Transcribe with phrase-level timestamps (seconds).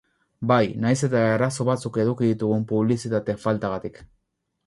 [0.51, 4.01] Bai, nahiz eta arazo batzuk eduki ditugun publizitate faltagatik.